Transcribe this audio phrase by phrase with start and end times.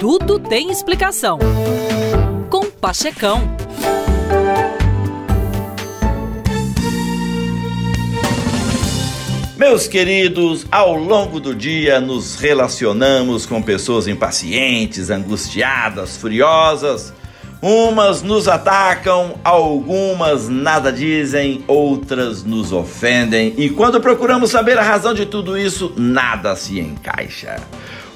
[0.00, 1.38] tudo tem explicação.
[2.48, 3.42] Com Pachecão.
[9.58, 17.12] Meus queridos, ao longo do dia nos relacionamos com pessoas impacientes, angustiadas, furiosas.
[17.62, 25.12] Umas nos atacam, algumas nada dizem, outras nos ofendem, e quando procuramos saber a razão
[25.12, 27.56] de tudo isso, nada se encaixa.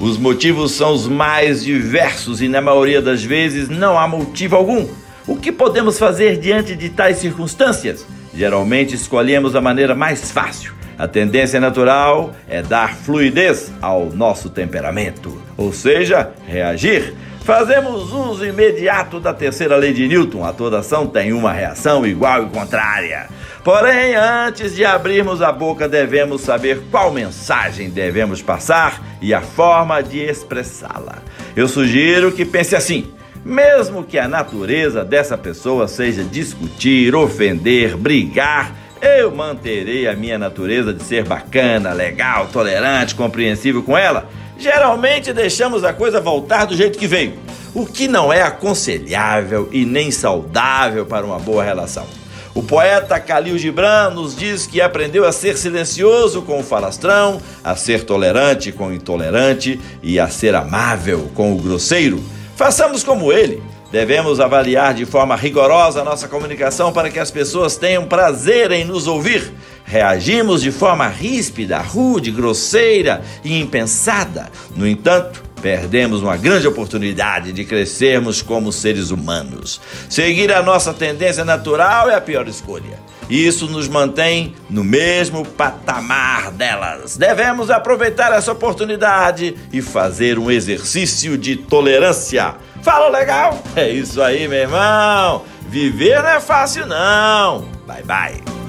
[0.00, 4.88] Os motivos são os mais diversos e, na maioria das vezes, não há motivo algum.
[5.26, 8.06] O que podemos fazer diante de tais circunstâncias?
[8.34, 15.42] Geralmente escolhemos a maneira mais fácil a tendência natural é dar fluidez ao nosso temperamento,
[15.56, 17.14] ou seja, reagir.
[17.44, 22.44] Fazemos uso imediato da terceira lei de Newton: a toda ação tem uma reação igual
[22.44, 23.28] e contrária.
[23.62, 30.02] Porém, antes de abrirmos a boca, devemos saber qual mensagem devemos passar e a forma
[30.02, 31.18] de expressá-la.
[31.54, 33.12] Eu sugiro que pense assim.
[33.44, 38.72] Mesmo que a natureza dessa pessoa seja discutir, ofender, brigar,
[39.04, 44.28] eu manterei a minha natureza de ser bacana, legal, tolerante, compreensível com ela.
[44.58, 47.34] Geralmente deixamos a coisa voltar do jeito que veio,
[47.74, 52.06] o que não é aconselhável e nem saudável para uma boa relação.
[52.54, 57.74] O poeta Khalil Gibran nos diz que aprendeu a ser silencioso com o falastrão, a
[57.76, 62.22] ser tolerante com o intolerante e a ser amável com o grosseiro.
[62.56, 63.60] Façamos como ele
[63.94, 69.06] Devemos avaliar de forma rigorosa nossa comunicação para que as pessoas tenham prazer em nos
[69.06, 69.52] ouvir.
[69.84, 74.50] Reagimos de forma ríspida, rude, grosseira e impensada.
[74.74, 79.80] No entanto, perdemos uma grande oportunidade de crescermos como seres humanos.
[80.10, 82.98] Seguir a nossa tendência natural é a pior escolha.
[83.30, 87.16] Isso nos mantém no mesmo patamar delas.
[87.16, 93.58] Devemos aproveitar essa oportunidade e fazer um exercício de tolerância Fala legal?
[93.74, 95.42] É isso aí, meu irmão.
[95.62, 97.62] Viver não é fácil não.
[97.86, 98.63] Bye bye.